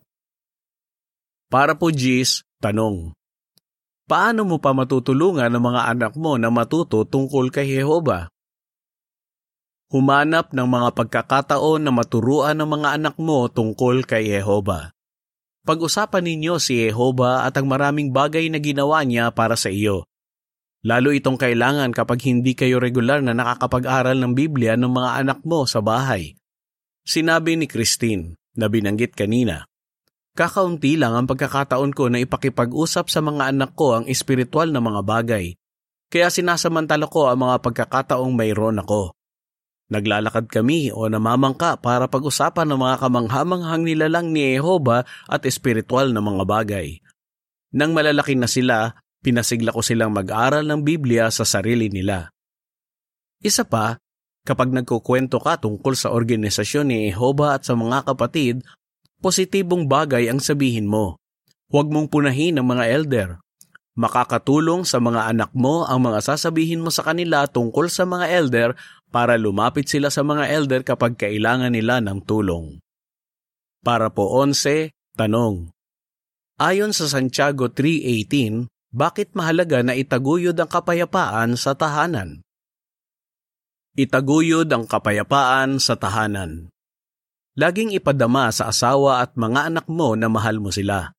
Para 1.50 1.74
po 1.74 1.90
Gis, 1.90 2.46
tanong. 2.62 3.14
paano 4.10 4.46
mo 4.46 4.62
pa 4.62 4.74
matutulungan 4.78 5.50
ang 5.50 5.64
mga 5.64 5.90
anak 5.90 6.14
mo 6.14 6.38
na 6.38 6.54
matuto 6.54 7.02
tungkol 7.06 7.50
kay 7.50 7.66
Jehova? 7.82 8.30
Humanap 9.94 10.54
ng 10.54 10.66
mga 10.66 10.90
pagkakataon 10.98 11.86
na 11.86 11.94
maturuan 11.94 12.58
ng 12.58 12.66
mga 12.66 12.90
anak 12.98 13.16
mo 13.22 13.46
tungkol 13.46 14.02
kay 14.06 14.26
Jehova. 14.26 14.90
Pag-usapan 15.64 16.26
ninyo 16.26 16.58
si 16.58 16.82
Jehova 16.82 17.46
at 17.46 17.54
ang 17.56 17.70
maraming 17.70 18.10
bagay 18.10 18.50
na 18.50 18.58
ginawa 18.58 19.06
niya 19.06 19.30
para 19.30 19.54
sa 19.54 19.70
iyo. 19.70 20.10
Lalo 20.84 21.16
itong 21.16 21.40
kailangan 21.40 21.96
kapag 21.96 22.28
hindi 22.28 22.60
kayo 22.60 22.76
regular 22.76 23.24
na 23.24 23.32
nakakapag-aral 23.32 24.20
ng 24.20 24.36
Biblia 24.36 24.76
ng 24.76 24.92
mga 24.92 25.10
anak 25.24 25.40
mo 25.48 25.64
sa 25.64 25.80
bahay. 25.80 26.36
Sinabi 27.08 27.56
ni 27.56 27.72
Christine 27.72 28.36
na 28.60 28.68
binanggit 28.68 29.16
kanina. 29.16 29.64
Kakaunti 30.36 31.00
lang 31.00 31.16
ang 31.16 31.24
pagkakataon 31.30 31.96
ko 31.96 32.12
na 32.12 32.20
ipakipag-usap 32.20 33.08
sa 33.08 33.24
mga 33.24 33.56
anak 33.56 33.72
ko 33.80 33.96
ang 34.02 34.06
espiritual 34.12 34.76
na 34.76 34.84
mga 34.84 35.02
bagay. 35.08 35.56
Kaya 36.12 36.28
sinasamantala 36.28 37.08
ko 37.08 37.32
ang 37.32 37.48
mga 37.48 37.64
pagkakataong 37.64 38.34
mayroon 38.36 38.84
ako. 38.84 39.16
Naglalakad 39.94 40.50
kami 40.50 40.90
o 40.90 41.08
namamangka 41.08 41.80
para 41.80 42.10
pag-usapan 42.10 42.66
ng 42.66 42.80
mga 42.82 42.96
kamanghamanghang 43.08 43.84
nilalang 43.88 44.34
ni 44.34 44.58
Jehova 44.58 45.06
at 45.30 45.46
espiritual 45.48 46.12
na 46.12 46.20
mga 46.20 46.44
bagay. 46.44 46.98
Nang 47.74 47.94
malalaki 47.94 48.34
na 48.34 48.50
sila, 48.50 49.03
pinasigla 49.24 49.72
ko 49.72 49.80
silang 49.80 50.12
mag-aral 50.12 50.68
ng 50.68 50.84
Biblia 50.84 51.32
sa 51.32 51.48
sarili 51.48 51.88
nila. 51.88 52.28
Isa 53.40 53.64
pa, 53.64 53.96
kapag 54.44 54.76
nagkukwento 54.76 55.40
ka 55.40 55.56
tungkol 55.58 55.96
sa 55.96 56.12
organisasyon 56.12 56.92
ni 56.92 56.98
Jehova 57.08 57.56
at 57.56 57.64
sa 57.64 57.80
mga 57.80 58.04
kapatid 58.12 58.60
positibong 59.24 59.88
bagay 59.88 60.28
ang 60.28 60.44
sabihin 60.44 60.84
mo. 60.84 61.16
Huwag 61.72 61.88
mong 61.88 62.12
punahin 62.12 62.60
ang 62.60 62.68
mga 62.68 62.86
elder. 62.92 63.30
Makakatulong 63.96 64.84
sa 64.84 65.00
mga 65.00 65.32
anak 65.32 65.56
mo 65.56 65.88
ang 65.88 66.04
mga 66.04 66.20
sasabihin 66.36 66.84
mo 66.84 66.92
sa 66.92 67.08
kanila 67.08 67.48
tungkol 67.48 67.88
sa 67.88 68.04
mga 68.04 68.26
elder 68.36 68.70
para 69.14 69.40
lumapit 69.40 69.88
sila 69.88 70.12
sa 70.12 70.28
mga 70.28 70.50
elder 70.52 70.82
kapag 70.84 71.16
kailangan 71.16 71.72
nila 71.72 72.04
ng 72.04 72.20
tulong. 72.28 72.84
Para 73.86 74.12
po 74.12 74.44
11, 74.44 74.92
tanong. 75.16 75.72
Ayon 76.58 76.92
sa 76.92 77.06
Santiago 77.06 77.70
3.18, 77.70 78.73
bakit 78.94 79.34
mahalaga 79.34 79.82
na 79.82 79.98
itaguyod 79.98 80.54
ang 80.54 80.70
kapayapaan 80.70 81.58
sa 81.58 81.74
tahanan? 81.74 82.46
Itaguyod 83.98 84.70
ang 84.70 84.86
kapayapaan 84.86 85.82
sa 85.82 85.98
tahanan. 85.98 86.70
Laging 87.58 87.90
ipadama 87.98 88.54
sa 88.54 88.70
asawa 88.70 89.26
at 89.26 89.34
mga 89.34 89.74
anak 89.74 89.86
mo 89.90 90.14
na 90.14 90.30
mahal 90.30 90.62
mo 90.62 90.70
sila. 90.70 91.10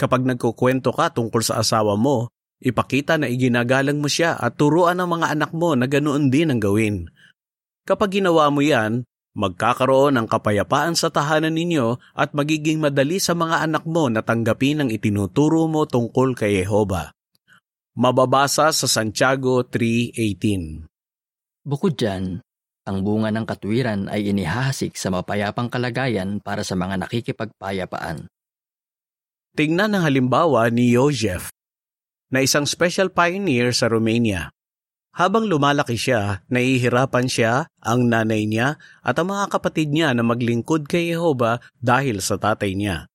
Kapag 0.00 0.24
nagkukwento 0.24 0.96
ka 0.96 1.12
tungkol 1.12 1.44
sa 1.44 1.60
asawa 1.60 1.92
mo, 2.00 2.32
ipakita 2.64 3.20
na 3.20 3.28
iginagalang 3.28 4.00
mo 4.00 4.08
siya 4.08 4.40
at 4.40 4.56
turuan 4.56 4.96
ang 4.96 5.12
mga 5.12 5.36
anak 5.36 5.52
mo 5.52 5.76
na 5.76 5.84
ganoon 5.84 6.32
din 6.32 6.56
ang 6.56 6.60
gawin. 6.60 7.04
Kapag 7.84 8.16
ginawa 8.16 8.48
mo 8.48 8.64
yan, 8.64 9.04
magkakaroon 9.34 10.18
ng 10.18 10.26
kapayapaan 10.26 10.98
sa 10.98 11.08
tahanan 11.08 11.54
ninyo 11.54 11.98
at 12.16 12.34
magiging 12.34 12.82
madali 12.82 13.22
sa 13.22 13.38
mga 13.38 13.62
anak 13.66 13.84
mo 13.86 14.10
na 14.10 14.26
tanggapin 14.26 14.82
ang 14.82 14.90
itinuturo 14.90 15.70
mo 15.70 15.86
tungkol 15.86 16.34
kay 16.34 16.62
Jehova. 16.62 17.14
Mababasa 17.94 18.70
sa 18.70 18.86
Santiago 18.86 19.66
3.18 19.66 20.86
Bukod 21.66 21.98
dyan, 21.98 22.40
ang 22.88 22.98
bunga 23.04 23.28
ng 23.30 23.44
katwiran 23.44 24.08
ay 24.08 24.32
inihahasik 24.32 24.96
sa 24.96 25.12
mapayapang 25.12 25.68
kalagayan 25.68 26.40
para 26.40 26.64
sa 26.64 26.74
mga 26.74 27.06
nakikipagpayapaan. 27.06 28.26
Tingnan 29.54 29.94
ang 29.94 30.02
halimbawa 30.06 30.70
ni 30.72 30.94
Joseph, 30.94 31.52
na 32.30 32.40
isang 32.40 32.64
special 32.64 33.10
pioneer 33.10 33.74
sa 33.74 33.90
Romania. 33.90 34.54
Habang 35.10 35.50
lumalaki 35.50 35.98
siya, 35.98 36.46
nahihirapan 36.46 37.26
siya, 37.26 37.66
ang 37.82 38.06
nanay 38.06 38.46
niya 38.46 38.78
at 39.02 39.18
ang 39.18 39.34
mga 39.34 39.50
kapatid 39.50 39.90
niya 39.90 40.14
na 40.14 40.22
maglingkod 40.22 40.86
kay 40.86 41.10
Jehova 41.10 41.58
dahil 41.82 42.22
sa 42.22 42.38
tatay 42.38 42.78
niya. 42.78 43.10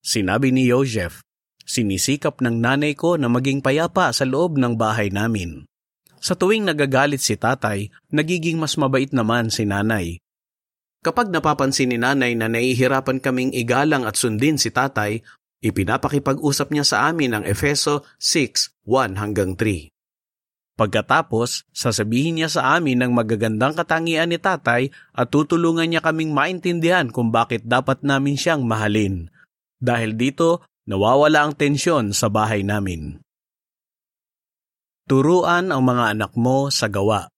Sinabi 0.00 0.54
ni 0.54 0.70
Joseph, 0.70 1.26
sinisikap 1.66 2.38
ng 2.38 2.62
nanay 2.62 2.94
ko 2.94 3.18
na 3.18 3.26
maging 3.26 3.58
payapa 3.60 4.14
sa 4.14 4.22
loob 4.22 4.56
ng 4.56 4.78
bahay 4.78 5.10
namin. 5.10 5.66
Sa 6.20 6.38
tuwing 6.38 6.68
nagagalit 6.68 7.20
si 7.20 7.34
tatay, 7.34 7.90
nagiging 8.12 8.60
mas 8.60 8.78
mabait 8.78 9.10
naman 9.10 9.50
si 9.50 9.66
nanay. 9.66 10.22
Kapag 11.00 11.32
napapansin 11.32 11.90
ni 11.90 11.98
nanay 11.98 12.36
na 12.36 12.46
nahihirapan 12.52 13.24
kaming 13.24 13.56
igalang 13.56 14.04
at 14.04 14.20
sundin 14.20 14.60
si 14.60 14.68
tatay, 14.68 15.24
ipinapakipag-usap 15.64 16.70
niya 16.76 16.84
sa 16.84 17.08
amin 17.08 17.40
ang 17.40 17.44
Efeso 17.48 18.04
6:1 18.20 19.16
hanggang 19.16 19.56
3. 19.56 19.99
Pagkatapos, 20.80 21.68
sasabihin 21.76 22.40
niya 22.40 22.48
sa 22.48 22.80
amin 22.80 23.04
ng 23.04 23.12
magagandang 23.12 23.76
katangian 23.76 24.32
ni 24.32 24.40
tatay 24.40 24.88
at 25.12 25.28
tutulungan 25.28 25.84
niya 25.84 26.00
kaming 26.00 26.32
maintindihan 26.32 27.12
kung 27.12 27.28
bakit 27.28 27.68
dapat 27.68 28.00
namin 28.00 28.40
siyang 28.40 28.64
mahalin. 28.64 29.28
Dahil 29.76 30.16
dito, 30.16 30.64
nawawala 30.88 31.44
ang 31.44 31.52
tensyon 31.52 32.16
sa 32.16 32.32
bahay 32.32 32.64
namin. 32.64 33.20
Turuan 35.04 35.68
ang 35.68 35.84
mga 35.84 36.16
anak 36.16 36.32
mo 36.40 36.72
sa 36.72 36.88
gawa. 36.88 37.28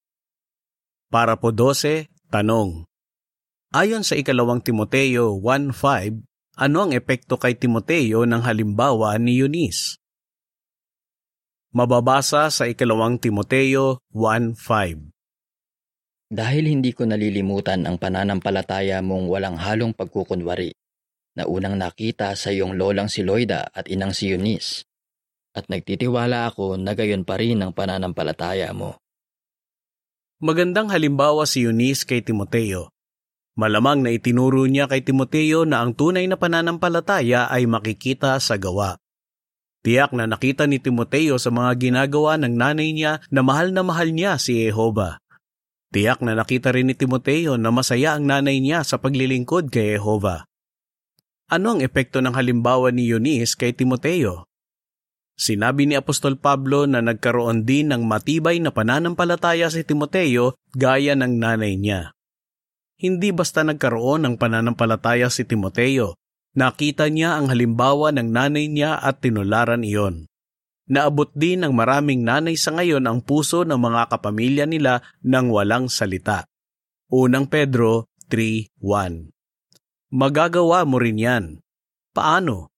Para 1.11 1.35
po 1.35 1.51
12, 1.51 2.07
tanong. 2.31 2.87
Ayon 3.75 4.07
sa 4.07 4.15
ikalawang 4.15 4.63
Timoteo 4.63 5.35
1.5, 5.35 6.23
ano 6.63 6.77
ang 6.79 6.95
epekto 6.95 7.35
kay 7.35 7.59
Timoteo 7.59 8.23
ng 8.23 8.39
halimbawa 8.39 9.19
ni 9.19 9.35
Eunice? 9.35 9.99
Mababasa 11.73 12.53
sa 12.53 12.69
ikalawang 12.69 13.17
Timoteo 13.17 13.97
1.5 14.13 15.09
Dahil 16.29 16.69
hindi 16.69 16.93
ko 16.93 17.09
nalilimutan 17.09 17.89
ang 17.89 17.97
pananampalataya 17.97 19.01
mong 19.01 19.25
walang 19.25 19.57
halong 19.57 19.97
pagkukunwari, 19.97 20.77
na 21.33 21.49
unang 21.49 21.73
nakita 21.73 22.37
sa 22.37 22.53
iyong 22.53 22.77
lolang 22.77 23.09
si 23.09 23.25
Loida 23.25 23.73
at 23.73 23.89
inang 23.89 24.13
si 24.13 24.29
Eunice, 24.29 24.85
at 25.57 25.65
nagtitiwala 25.65 26.53
ako 26.53 26.77
na 26.77 26.93
gayon 26.93 27.25
pa 27.25 27.41
rin 27.41 27.65
ang 27.65 27.73
pananampalataya 27.73 28.69
mo. 28.69 29.01
Magandang 30.45 30.93
halimbawa 30.93 31.49
si 31.49 31.65
Eunice 31.65 32.05
kay 32.05 32.21
Timoteo. 32.21 32.93
Malamang 33.57 34.05
na 34.05 34.13
itinuro 34.13 34.69
niya 34.69 34.85
kay 34.85 35.01
Timoteo 35.01 35.65
na 35.65 35.81
ang 35.81 35.97
tunay 35.97 36.29
na 36.29 36.37
pananampalataya 36.37 37.49
ay 37.49 37.65
makikita 37.65 38.37
sa 38.37 38.61
gawa. 38.61 39.01
Tiyak 39.83 40.15
na 40.15 40.23
nakita 40.23 40.63
ni 40.63 40.79
Timoteo 40.79 41.35
sa 41.35 41.51
mga 41.51 41.75
ginagawa 41.75 42.39
ng 42.39 42.55
nanay 42.55 42.95
niya 42.95 43.19
na 43.27 43.43
mahal 43.43 43.75
na 43.75 43.83
mahal 43.83 44.15
niya 44.15 44.39
si 44.39 44.63
Jehova. 44.63 45.19
Tiyak 45.91 46.23
na 46.23 46.39
nakita 46.39 46.71
rin 46.71 46.87
ni 46.87 46.95
Timoteo 46.95 47.59
na 47.59 47.67
masaya 47.69 48.15
ang 48.15 48.23
nanay 48.23 48.63
niya 48.63 48.87
sa 48.87 48.95
paglilingkod 48.97 49.67
kay 49.67 49.99
Jehova. 49.99 50.47
Ano 51.51 51.75
ang 51.75 51.83
epekto 51.83 52.23
ng 52.23 52.31
halimbawa 52.31 52.95
ni 52.95 53.11
Eunice 53.11 53.59
kay 53.59 53.75
Timoteo? 53.75 54.47
Sinabi 55.35 55.83
ni 55.83 55.99
Apostol 55.99 56.39
Pablo 56.39 56.87
na 56.87 57.03
nagkaroon 57.03 57.67
din 57.67 57.91
ng 57.91 58.07
matibay 58.07 58.63
na 58.63 58.71
pananampalataya 58.71 59.67
si 59.67 59.83
Timoteo 59.83 60.55
gaya 60.71 61.13
ng 61.19 61.43
nanay 61.43 61.75
niya. 61.75 62.15
Hindi 62.95 63.35
basta 63.35 63.67
nagkaroon 63.67 64.23
ng 64.23 64.35
pananampalataya 64.39 65.27
si 65.27 65.43
Timoteo, 65.43 66.15
nakita 66.53 67.09
niya 67.09 67.37
ang 67.37 67.49
halimbawa 67.53 68.09
ng 68.13 68.29
nanay 68.29 68.69
niya 68.69 68.97
at 68.97 69.21
tinularan 69.21 69.85
iyon. 69.85 70.25
Naabot 70.89 71.31
din 71.33 71.63
ng 71.63 71.73
maraming 71.73 72.21
nanay 72.25 72.59
sa 72.59 72.75
ngayon 72.75 73.05
ang 73.07 73.23
puso 73.23 73.63
ng 73.63 73.79
mga 73.79 74.13
kapamilya 74.13 74.65
nila 74.67 74.99
nang 75.23 75.49
walang 75.49 75.87
salita. 75.87 76.45
Unang 77.07 77.47
Pedro 77.47 78.11
3.1 78.27 79.31
Magagawa 80.13 80.85
mo 80.85 80.97
rin 81.01 81.17
yan. 81.17 81.45
Paano? 82.13 82.69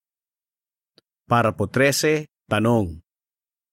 Para 1.25 1.51
po 1.51 1.67
13, 1.67 2.29
Tanong. 2.45 3.01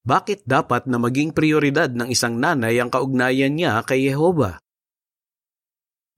Bakit 0.02 0.48
dapat 0.48 0.88
na 0.88 0.96
maging 0.96 1.36
prioridad 1.36 1.92
ng 1.92 2.08
isang 2.08 2.40
nanay 2.40 2.80
ang 2.80 2.88
kaugnayan 2.88 3.52
niya 3.52 3.84
kay 3.84 4.08
Yehova? 4.08 4.58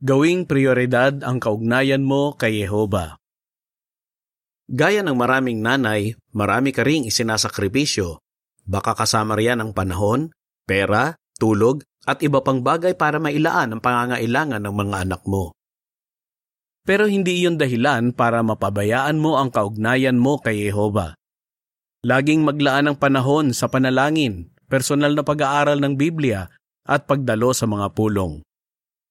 Gawing 0.00 0.46
prioridad 0.46 1.18
ang 1.26 1.42
kaugnayan 1.42 2.06
mo 2.06 2.38
kay 2.38 2.62
Yehova. 2.62 3.18
Gaya 4.74 5.06
ng 5.06 5.14
maraming 5.14 5.62
nanay, 5.62 6.18
marami 6.34 6.74
ka 6.74 6.82
ring 6.82 7.06
isinasakripisyo. 7.06 8.18
Baka 8.66 8.98
kasama 8.98 9.38
riyan 9.38 9.62
ang 9.62 9.70
panahon, 9.70 10.34
pera, 10.66 11.14
tulog, 11.38 11.86
at 12.02 12.18
iba 12.26 12.42
pang 12.42 12.58
bagay 12.58 12.98
para 12.98 13.22
mailaan 13.22 13.78
ang 13.78 13.80
pangangailangan 13.80 14.58
ng 14.58 14.74
mga 14.74 14.96
anak 15.06 15.22
mo. 15.30 15.54
Pero 16.82 17.06
hindi 17.06 17.46
iyon 17.46 17.54
dahilan 17.54 18.18
para 18.18 18.42
mapabayaan 18.42 19.14
mo 19.14 19.38
ang 19.38 19.54
kaugnayan 19.54 20.18
mo 20.18 20.42
kay 20.42 20.66
Yehova. 20.66 21.14
Laging 22.02 22.42
maglaan 22.42 22.90
ng 22.90 22.96
panahon 22.98 23.54
sa 23.54 23.70
panalangin, 23.70 24.50
personal 24.66 25.14
na 25.14 25.22
pag-aaral 25.22 25.78
ng 25.78 25.94
Biblia, 25.94 26.50
at 26.82 27.06
pagdalo 27.06 27.54
sa 27.54 27.70
mga 27.70 27.94
pulong. 27.94 28.42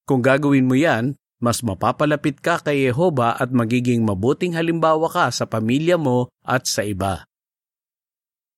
Kung 0.04 0.20
gagawin 0.20 0.68
mo 0.68 0.76
yan, 0.76 1.16
mas 1.42 1.60
mapapalapit 1.60 2.38
ka 2.38 2.62
kay 2.62 2.90
Yehova 2.90 3.34
at 3.34 3.50
magiging 3.50 4.06
mabuting 4.06 4.54
halimbawa 4.54 5.10
ka 5.10 5.26
sa 5.34 5.44
pamilya 5.44 5.98
mo 5.98 6.30
at 6.46 6.66
sa 6.66 6.86
iba. 6.86 7.26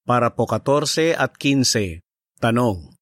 Para 0.06 0.30
po 0.30 0.46
14 0.46 1.18
at 1.18 1.34
15. 1.34 2.02
Tanong. 2.38 2.94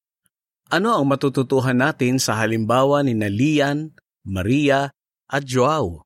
Ano 0.73 0.89
ang 0.97 1.05
matututuhan 1.05 1.77
natin 1.77 2.17
sa 2.17 2.41
halimbawa 2.41 3.05
ni 3.05 3.13
Nalian, 3.13 3.93
Maria, 4.25 4.89
at 5.29 5.45
Joao? 5.45 6.05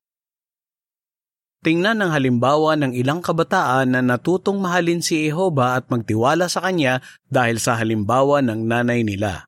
Tingnan 1.60 2.00
ang 2.00 2.16
halimbawa 2.16 2.72
ng 2.80 2.96
ilang 2.96 3.20
kabataan 3.20 3.92
na 3.92 4.00
natutong 4.00 4.56
mahalin 4.64 5.04
si 5.04 5.28
Jehova 5.28 5.76
at 5.76 5.92
magtiwala 5.92 6.48
sa 6.48 6.64
kanya 6.64 7.04
dahil 7.28 7.60
sa 7.60 7.76
halimbawa 7.76 8.40
ng 8.40 8.64
nanay 8.64 9.04
nila. 9.04 9.44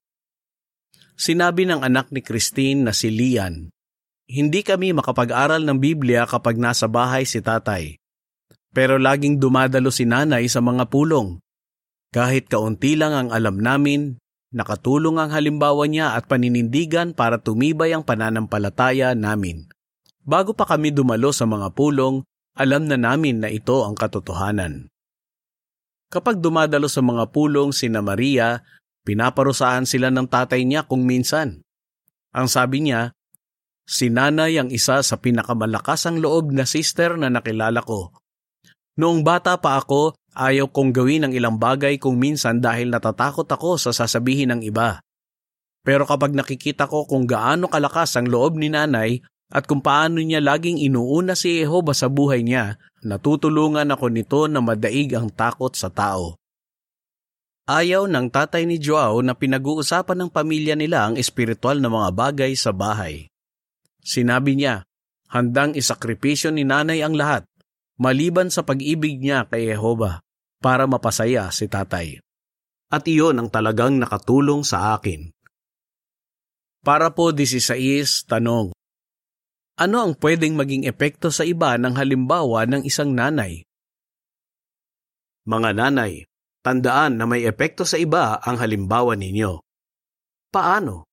Sinabi 1.17 1.64
ng 1.64 1.81
anak 1.81 2.12
ni 2.12 2.21
Christine 2.21 2.85
na 2.85 2.93
si 2.93 3.09
Lian, 3.09 3.72
Hindi 4.33 4.65
kami 4.65 4.97
makapag-aral 4.97 5.61
ng 5.61 5.77
Biblia 5.77 6.25
kapag 6.25 6.57
nasa 6.57 6.89
bahay 6.89 7.29
si 7.29 7.45
tatay. 7.45 8.01
Pero 8.73 8.97
laging 8.97 9.37
dumadalo 9.37 9.93
si 9.93 10.09
nanay 10.09 10.49
sa 10.49 10.65
mga 10.65 10.89
pulong. 10.89 11.37
Kahit 12.17 12.49
kaunti 12.49 12.97
lang 12.97 13.12
ang 13.12 13.29
alam 13.29 13.61
namin, 13.61 14.17
nakatulong 14.57 15.21
ang 15.21 15.37
halimbawa 15.37 15.85
niya 15.85 16.17
at 16.17 16.33
paninindigan 16.33 17.12
para 17.12 17.45
tumibay 17.45 17.93
ang 17.93 18.09
pananampalataya 18.09 19.12
namin. 19.12 19.69
Bago 20.25 20.57
pa 20.57 20.65
kami 20.65 20.97
dumalo 20.97 21.29
sa 21.37 21.45
mga 21.45 21.69
pulong, 21.77 22.25
alam 22.57 22.89
na 22.89 22.97
namin 22.97 23.45
na 23.45 23.53
ito 23.53 23.85
ang 23.85 23.93
katotohanan. 23.93 24.89
Kapag 26.09 26.41
dumadalo 26.41 26.89
sa 26.89 27.05
mga 27.05 27.29
pulong 27.37 27.77
sina 27.77 28.01
Maria, 28.01 28.65
pinaparusahan 29.05 29.85
sila 29.85 30.09
ng 30.09 30.25
tatay 30.25 30.65
niya 30.65 30.89
kung 30.89 31.05
minsan. 31.05 31.61
Ang 32.33 32.49
sabi 32.49 32.81
niya, 32.81 33.12
si 33.92 34.08
nanay 34.08 34.56
ang 34.56 34.72
isa 34.72 35.04
sa 35.04 35.20
pinakamalakas 35.20 36.08
ang 36.08 36.16
loob 36.16 36.49
na 36.56 36.64
sister 36.64 37.20
na 37.20 37.28
nakilala 37.28 37.84
ko 37.84 38.16
Noong 38.92 39.25
bata 39.25 39.56
pa 39.56 39.80
ako, 39.80 40.12
ayaw 40.37 40.68
kong 40.68 40.92
gawin 40.92 41.25
ang 41.25 41.32
ilang 41.32 41.56
bagay 41.56 41.96
kung 41.96 42.20
minsan 42.20 42.61
dahil 42.61 42.92
natatakot 42.92 43.49
ako 43.49 43.80
sa 43.80 43.90
sasabihin 43.96 44.52
ng 44.52 44.61
iba. 44.68 45.00
Pero 45.80 46.04
kapag 46.04 46.37
nakikita 46.37 46.84
ko 46.84 47.08
kung 47.08 47.25
gaano 47.25 47.72
kalakas 47.72 48.20
ang 48.20 48.28
loob 48.28 48.61
ni 48.61 48.68
nanay 48.68 49.25
at 49.49 49.64
kung 49.64 49.80
paano 49.80 50.20
niya 50.20 50.44
laging 50.44 50.76
inuuna 50.76 51.32
si 51.32 51.64
Jehova 51.64 51.96
sa 51.96 52.12
buhay 52.12 52.44
niya, 52.44 52.76
natutulungan 53.00 53.88
ako 53.96 54.12
nito 54.12 54.44
na 54.44 54.61
madaig 54.61 55.16
ang 55.16 55.32
takot 55.32 55.72
sa 55.72 55.88
tao. 55.88 56.37
Ayaw 57.64 58.04
ng 58.12 58.28
tatay 58.28 58.68
ni 58.68 58.76
Joao 58.76 59.25
na 59.25 59.32
pinag-uusapan 59.32 60.18
ng 60.20 60.30
pamilya 60.34 60.76
nila 60.76 61.08
ang 61.08 61.14
espiritual 61.16 61.80
na 61.80 61.88
mga 61.88 62.11
bagay 62.12 62.52
sa 62.52 62.76
bahay. 62.76 63.32
Sinabi 64.02 64.59
niya, 64.59 64.82
handang 65.30 65.78
isakripisyo 65.78 66.50
ni 66.50 66.66
nanay 66.66 67.00
ang 67.00 67.14
lahat 67.14 67.47
maliban 68.02 68.50
sa 68.50 68.66
pag-ibig 68.66 69.23
niya 69.23 69.47
kay 69.47 69.71
Jehova 69.71 70.18
para 70.59 70.90
mapasaya 70.90 71.50
si 71.54 71.71
tatay. 71.71 72.18
At 72.90 73.06
iyon 73.06 73.38
ang 73.38 73.49
talagang 73.49 73.97
nakatulong 73.97 74.66
sa 74.66 74.99
akin. 74.99 75.30
Para 76.82 77.14
po 77.14 77.30
16, 77.30 78.26
tanong. 78.26 78.75
Ano 79.78 79.97
ang 80.02 80.12
pwedeng 80.18 80.59
maging 80.59 80.85
epekto 80.85 81.30
sa 81.30 81.47
iba 81.47 81.78
ng 81.78 81.94
halimbawa 81.94 82.66
ng 82.68 82.82
isang 82.85 83.14
nanay? 83.14 83.62
Mga 85.47 85.71
nanay, 85.78 86.26
tandaan 86.61 87.16
na 87.16 87.25
may 87.25 87.47
epekto 87.47 87.87
sa 87.87 87.97
iba 87.97 88.37
ang 88.42 88.59
halimbawa 88.59 89.14
ninyo. 89.14 89.62
Paano? 90.52 91.09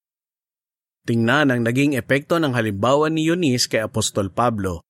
Tingnan 1.09 1.49
ang 1.49 1.65
naging 1.65 1.97
epekto 1.97 2.37
ng 2.37 2.53
halimbawa 2.53 3.09
ni 3.09 3.25
Eunice 3.25 3.65
kay 3.65 3.81
Apostol 3.81 4.29
Pablo 4.29 4.85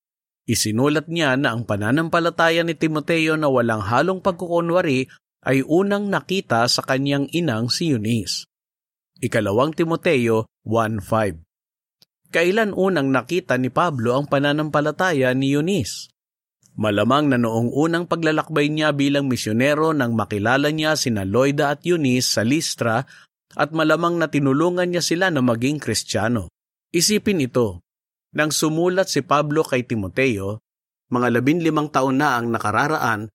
Isinulat 0.50 1.06
niya 1.06 1.38
na 1.38 1.54
ang 1.54 1.62
pananampalataya 1.62 2.66
ni 2.66 2.74
Timoteo 2.74 3.38
na 3.38 3.54
walang 3.54 3.86
halong 3.86 4.18
pagkukunwari 4.18 5.06
ay 5.46 5.62
unang 5.62 6.10
nakita 6.10 6.66
sa 6.66 6.82
kanyang 6.82 7.30
inang 7.30 7.70
si 7.70 7.94
Eunice. 7.94 8.50
Ikalawang 9.22 9.78
Timoteo 9.78 10.50
1.5 10.65 12.34
Kailan 12.34 12.74
unang 12.74 13.13
nakita 13.13 13.62
ni 13.62 13.70
Pablo 13.70 14.17
ang 14.17 14.26
pananampalataya 14.26 15.38
ni 15.38 15.54
Eunice? 15.54 16.10
Malamang 16.74 17.30
na 17.30 17.38
noong 17.38 17.70
unang 17.70 18.10
paglalakbay 18.10 18.74
niya 18.74 18.89
bilang 18.89 19.30
misyonero 19.30 19.93
nang 19.93 20.17
makilala 20.17 20.74
niya 20.74 20.98
sina 20.98 21.30
Loida 21.30 21.78
at 21.78 21.86
Eunice 21.86 22.26
sa 22.26 22.41
Listra 22.41 23.06
at 23.60 23.76
malamang 23.76 24.15
na 24.15 24.32
tinulungan 24.32 24.88
niya 24.88 25.04
sila 25.04 25.28
na 25.28 25.43
maging 25.43 25.84
Kristiyano. 25.84 26.48
Isipin 26.95 27.43
ito, 27.43 27.84
nang 28.32 28.56
sumulat 28.56 29.12
si 29.12 29.19
Pablo 29.19 29.67
kay 29.67 29.84
Timoteo, 29.84 30.63
mga 31.12 31.28
labinlimang 31.36 31.91
taon 31.91 32.24
na 32.24 32.39
ang 32.39 32.48
nakararaan, 32.56 33.28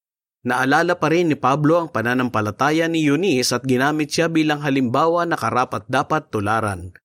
naalala 0.48 0.96
pa 0.96 1.12
rin 1.12 1.28
ni 1.28 1.36
Pablo 1.36 1.84
ang 1.84 1.88
pananampalataya 1.92 2.88
ni 2.88 3.04
Eunice 3.04 3.52
at 3.52 3.68
ginamit 3.68 4.08
siya 4.08 4.32
bilang 4.32 4.64
halimbawa 4.64 5.28
na 5.28 5.36
karapat 5.36 5.84
dapat 5.92 6.32
tularan. 6.32 6.96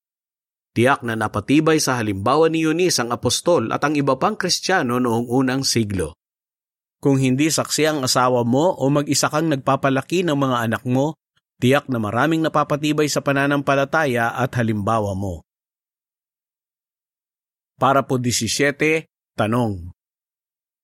Tiyak 0.71 1.03
na 1.03 1.19
napatibay 1.19 1.81
sa 1.83 1.99
halimbawa 1.99 2.47
ni 2.47 2.63
Eunice 2.63 3.03
ang 3.03 3.11
apostol 3.11 3.73
at 3.75 3.83
ang 3.83 3.99
iba 3.99 4.15
pang 4.15 4.39
kristyano 4.39 4.95
noong 5.01 5.27
unang 5.27 5.67
siglo. 5.67 6.15
Kung 7.03 7.19
hindi 7.19 7.51
saksi 7.51 7.83
ang 7.83 7.99
asawa 8.05 8.47
mo 8.47 8.79
o 8.79 8.87
mag-isa 8.87 9.27
kang 9.27 9.51
nagpapalaki 9.51 10.23
ng 10.23 10.37
mga 10.39 10.57
anak 10.71 10.83
mo, 10.87 11.18
tiyak 11.59 11.91
na 11.91 11.99
maraming 11.99 12.39
napapatibay 12.39 13.05
sa 13.11 13.19
pananampalataya 13.19 14.33
at 14.33 14.55
halimbawa 14.55 15.11
mo. 15.13 15.43
Para 17.79 18.03
po 18.03 18.19
17, 18.19 19.07
tanong. 19.39 19.91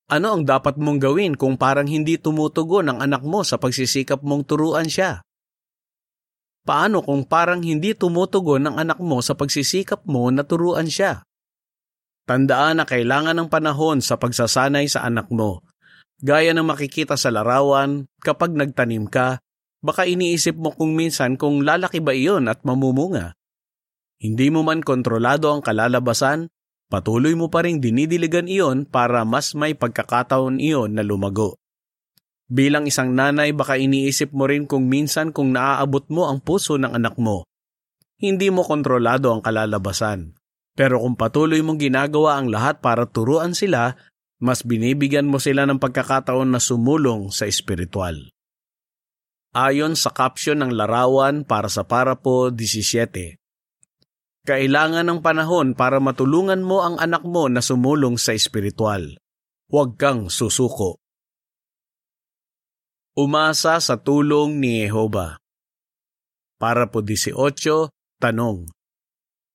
Ano 0.06 0.28
ang 0.38 0.44
dapat 0.46 0.78
mong 0.78 1.02
gawin 1.02 1.34
kung 1.34 1.58
parang 1.58 1.90
hindi 1.90 2.16
tumutugon 2.16 2.94
ang 2.94 3.00
anak 3.02 3.26
mo 3.26 3.42
sa 3.42 3.58
pagsisikap 3.58 4.22
mong 4.22 4.46
turuan 4.46 4.86
siya? 4.86 5.26
Paano 6.66 7.02
kung 7.02 7.26
parang 7.26 7.62
hindi 7.66 7.98
tumutugon 7.98 8.70
ang 8.70 8.76
anak 8.78 9.02
mo 9.02 9.20
sa 9.20 9.34
pagsisikap 9.34 10.06
mo 10.06 10.30
na 10.30 10.46
turuan 10.46 10.88
siya? 10.88 11.26
Tandaan 12.26 12.82
na 12.82 12.86
kailangan 12.90 13.38
ng 13.38 13.50
panahon 13.54 14.02
sa 14.02 14.18
pagsasanay 14.18 14.90
sa 14.90 15.06
anak 15.06 15.30
mo. 15.30 15.62
Gaya 16.26 16.58
ng 16.58 16.66
makikita 16.66 17.20
sa 17.20 17.30
larawan, 17.30 18.10
kapag 18.24 18.56
nagtanim 18.56 19.06
ka, 19.06 19.38
baka 19.86 20.10
iniisip 20.10 20.58
mo 20.58 20.74
kung 20.74 20.98
minsan 20.98 21.38
kung 21.38 21.62
lalaki 21.62 22.02
ba 22.02 22.17
iyon 22.17 22.50
at 22.50 22.65
mamumunga. 22.65 23.38
Hindi 24.17 24.50
mo 24.50 24.65
man 24.65 24.82
kontrolado 24.82 25.54
ang 25.54 25.62
kalalabasan, 25.62 26.50
patuloy 26.89 27.38
mo 27.38 27.54
pa 27.54 27.62
rin 27.62 27.78
dinidiligan 27.78 28.50
iyon 28.50 28.89
para 28.89 29.21
mas 29.21 29.54
may 29.54 29.78
pagkakataon 29.78 30.58
iyon 30.58 30.98
na 30.98 31.06
lumago. 31.06 31.62
Bilang 32.50 32.89
isang 32.89 33.13
nanay 33.13 33.54
baka 33.54 33.78
iniisip 33.78 34.34
mo 34.34 34.50
rin 34.50 34.65
kung 34.65 34.89
minsan 34.89 35.30
kung 35.30 35.54
naaabot 35.54 36.10
mo 36.10 36.26
ang 36.30 36.41
puso 36.41 36.82
ng 36.82 36.93
anak 36.93 37.21
mo. 37.21 37.45
Hindi 38.17 38.50
mo 38.50 38.65
kontrolado 38.65 39.30
ang 39.30 39.45
kalalabasan. 39.45 40.34
Pero 40.76 41.00
kung 41.02 41.15
patuloy 41.15 41.62
mong 41.63 41.80
ginagawa 41.80 42.36
ang 42.36 42.52
lahat 42.52 42.84
para 42.84 43.08
turuan 43.08 43.56
sila, 43.56 43.95
mas 44.43 44.62
binibigyan 44.67 45.26
mo 45.26 45.39
sila 45.39 45.63
ng 45.63 45.80
pagkakataon 45.80 46.52
na 46.52 46.60
sumulong 46.60 47.32
sa 47.32 47.48
espiritual. 47.48 48.35
Ayon 49.56 49.96
sa 49.96 50.12
caption 50.12 50.60
ng 50.60 50.76
larawan 50.76 51.48
para 51.48 51.72
sa 51.72 51.88
Parapo 51.88 52.52
17, 52.52 53.39
kailangan 54.44 55.08
ng 55.08 55.24
panahon 55.24 55.72
para 55.72 56.04
matulungan 56.04 56.60
mo 56.60 56.84
ang 56.84 57.00
anak 57.00 57.24
mo 57.24 57.48
na 57.48 57.63
sumulong 57.63 58.20
sa 58.20 58.36
espiritual. 58.36 59.15
Huwag 59.72 59.96
kang 59.96 60.28
susuko. 60.28 61.00
Umasa 63.15 63.80
sa 63.80 63.96
tulong 63.96 64.60
ni 64.60 64.84
Jehova. 64.84 65.39
Para 66.60 66.91
po 66.91 67.00
18, 67.00 67.39
tanong. 68.20 68.68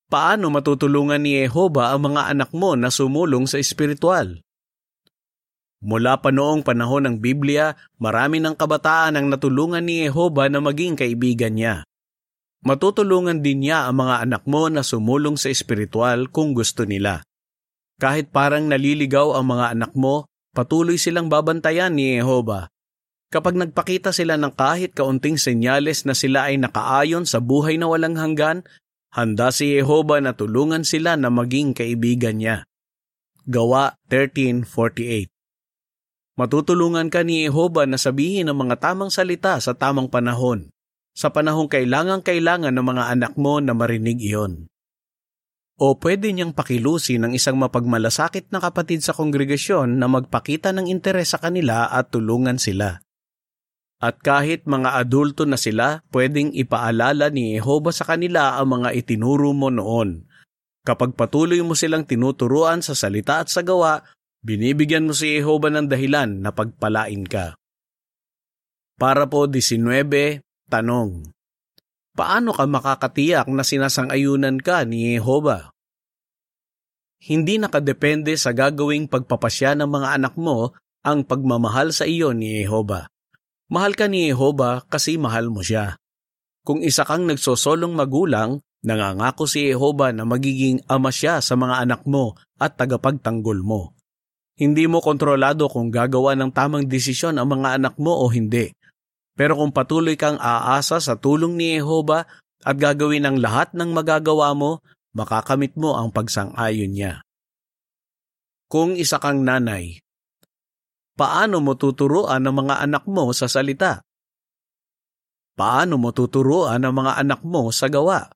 Paano 0.09 0.49
matutulungan 0.49 1.21
ni 1.21 1.45
Jehova 1.45 1.93
ang 1.93 2.09
mga 2.09 2.33
anak 2.33 2.57
mo 2.57 2.73
na 2.73 2.89
sumulong 2.89 3.45
sa 3.45 3.61
espiritual? 3.61 4.41
Mula 5.81 6.21
pa 6.21 6.29
noong 6.29 6.61
panahon 6.61 7.09
ng 7.09 7.17
Biblia, 7.25 7.73
marami 7.97 8.37
ng 8.37 8.53
kabataan 8.53 9.17
ang 9.17 9.33
natulungan 9.33 9.81
ni 9.81 10.05
Jehova 10.05 10.45
na 10.53 10.61
maging 10.61 10.93
kaibigan 10.93 11.57
niya. 11.57 11.89
Matutulungan 12.61 13.41
din 13.41 13.65
niya 13.65 13.89
ang 13.89 14.05
mga 14.05 14.29
anak 14.29 14.45
mo 14.45 14.69
na 14.69 14.85
sumulong 14.85 15.41
sa 15.41 15.49
espiritual 15.49 16.29
kung 16.29 16.53
gusto 16.53 16.85
nila. 16.85 17.25
Kahit 17.97 18.29
parang 18.29 18.69
naliligaw 18.69 19.33
ang 19.33 19.57
mga 19.57 19.67
anak 19.73 19.93
mo, 19.97 20.29
patuloy 20.53 21.01
silang 21.01 21.33
babantayan 21.33 21.97
ni 21.97 22.21
Jehova. 22.21 22.69
Kapag 23.33 23.57
nagpakita 23.57 24.13
sila 24.13 24.37
ng 24.37 24.53
kahit 24.53 24.93
kaunting 24.93 25.41
senyales 25.41 26.05
na 26.05 26.13
sila 26.13 26.53
ay 26.53 26.61
nakaayon 26.61 27.25
sa 27.25 27.41
buhay 27.41 27.81
na 27.81 27.89
walang 27.89 28.21
hanggan, 28.21 28.69
handa 29.17 29.49
si 29.49 29.81
Jehova 29.81 30.21
na 30.21 30.37
tulungan 30.37 30.85
sila 30.85 31.17
na 31.17 31.33
maging 31.33 31.73
kaibigan 31.73 32.37
niya. 32.37 32.69
Gawa 33.49 33.97
13.48 34.13 35.40
Matutulungan 36.41 37.13
ka 37.13 37.21
ni 37.21 37.45
Jehova 37.45 37.85
na 37.85 38.01
sabihin 38.01 38.49
ang 38.49 38.65
mga 38.65 38.81
tamang 38.81 39.13
salita 39.13 39.61
sa 39.61 39.77
tamang 39.77 40.09
panahon 40.09 40.73
sa 41.13 41.29
panahong 41.29 41.69
kailangang-kailangan 41.69 42.73
ng 42.73 42.87
mga 42.87 43.05
anak 43.13 43.33
mo 43.37 43.61
na 43.61 43.77
marinig 43.77 44.25
iyon. 44.25 44.73
O 45.77 46.01
pwede 46.01 46.33
niyang 46.33 46.57
pakilusin 46.57 47.29
ng 47.29 47.33
isang 47.37 47.61
mapagmalasakit 47.61 48.49
na 48.49 48.57
kapatid 48.57 49.05
sa 49.05 49.13
kongregasyon 49.13 50.01
na 50.01 50.09
magpakita 50.09 50.73
ng 50.73 50.89
interes 50.89 51.37
sa 51.37 51.39
kanila 51.45 51.93
at 51.93 52.09
tulungan 52.09 52.57
sila. 52.57 53.05
At 54.01 54.25
kahit 54.25 54.65
mga 54.65 54.97
adulto 54.97 55.45
na 55.45 55.61
sila, 55.61 56.01
pwedeng 56.09 56.57
ipaalala 56.57 57.29
ni 57.29 57.61
Jehova 57.61 57.93
sa 57.93 58.09
kanila 58.09 58.57
ang 58.57 58.81
mga 58.81 58.97
itinuro 58.97 59.53
mo 59.53 59.69
noon. 59.69 60.25
Kapag 60.89 61.13
patuloy 61.13 61.61
mo 61.61 61.77
silang 61.77 62.09
tinuturuan 62.09 62.81
sa 62.81 62.97
salita 62.97 63.45
at 63.45 63.53
sa 63.53 63.61
gawa, 63.61 64.01
binibigyan 64.41 65.09
mo 65.09 65.15
si 65.17 65.41
Jehova 65.41 65.69
ng 65.69 65.87
dahilan 65.89 66.41
na 66.41 66.51
pagpalain 66.53 67.25
ka. 67.29 67.57
Para 69.01 69.25
po 69.25 69.49
19, 69.49 70.45
tanong. 70.69 71.33
Paano 72.13 72.53
ka 72.53 72.69
makakatiyak 72.69 73.49
na 73.49 73.65
sinasang-ayunan 73.65 74.61
ka 74.61 74.85
ni 74.85 75.17
Jehova? 75.17 75.73
Hindi 77.21 77.61
nakadepende 77.61 78.37
sa 78.37 78.53
gagawing 78.53 79.09
pagpapasya 79.09 79.77
ng 79.77 79.89
mga 79.89 80.09
anak 80.21 80.35
mo 80.41 80.73
ang 81.05 81.25
pagmamahal 81.25 81.93
sa 81.93 82.05
iyo 82.05 82.33
ni 82.37 82.61
Jehova. 82.61 83.09
Mahal 83.73 83.97
ka 83.97 84.09
ni 84.09 84.29
Jehova 84.29 84.85
kasi 84.89 85.17
mahal 85.17 85.49
mo 85.49 85.65
siya. 85.65 85.97
Kung 86.65 86.85
isa 86.85 87.09
kang 87.09 87.25
nagsosolong 87.25 87.93
magulang, 87.97 88.61
nangangako 88.85 89.49
si 89.49 89.69
Jehova 89.69 90.13
na 90.13 90.29
magiging 90.29 90.85
ama 90.89 91.09
siya 91.09 91.41
sa 91.41 91.57
mga 91.57 91.89
anak 91.89 92.05
mo 92.05 92.37
at 92.61 92.77
tagapagtanggol 92.77 93.65
mo. 93.65 94.00
Hindi 94.57 94.85
mo 94.89 95.03
kontrolado 95.03 95.69
kung 95.69 95.93
gagawa 95.93 96.35
ng 96.37 96.51
tamang 96.51 96.85
desisyon 96.89 97.39
ang 97.39 97.49
mga 97.53 97.81
anak 97.81 97.95
mo 98.01 98.25
o 98.25 98.29
hindi. 98.29 98.73
Pero 99.39 99.57
kung 99.57 99.73
patuloy 99.73 100.19
kang 100.19 100.37
aasa 100.37 101.01
sa 101.01 101.17
tulong 101.17 101.57
ni 101.57 101.81
Jehova 101.81 102.29
at 102.61 102.77
gagawin 102.77 103.25
ang 103.25 103.37
lahat 103.41 103.73
ng 103.73 103.91
magagawa 103.93 104.53
mo, 104.53 104.85
makakamit 105.17 105.75
mo 105.81 105.97
ang 105.97 106.13
pagsang-ayon 106.13 106.93
niya. 106.93 107.25
Kung 108.69 108.95
isa 108.95 109.17
kang 109.17 109.43
nanay, 109.43 109.99
Paano 111.21 111.61
mo 111.61 111.77
tuturuan 111.77 112.41
ang 112.49 112.65
mga 112.65 112.81
anak 112.81 113.05
mo 113.05 113.29
sa 113.37 113.45
salita? 113.45 114.01
Paano 115.53 116.01
mo 116.01 116.17
tuturuan 116.17 116.81
ang 116.81 116.97
mga 116.97 117.21
anak 117.21 117.45
mo 117.45 117.69
sa 117.69 117.93
gawa? 117.93 118.33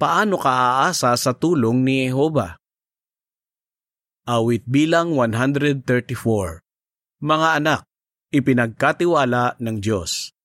Paano 0.00 0.40
ka 0.40 0.48
aasa 0.48 1.12
sa 1.12 1.36
tulong 1.36 1.84
ni 1.84 2.08
Jehova? 2.08 2.56
Awit 4.28 4.68
bilang 4.68 5.16
134 5.16 5.80
Mga 7.24 7.48
anak, 7.56 7.80
ipinagkatiwala 8.28 9.56
ng 9.56 9.76
Diyos. 9.80 10.36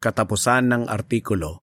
Katapusan 0.00 0.72
ng 0.72 0.82
artikulo 0.88 1.52